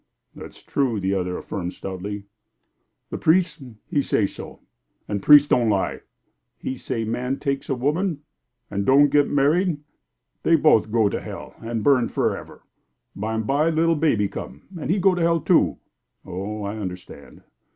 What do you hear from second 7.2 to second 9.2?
takes a woman and don'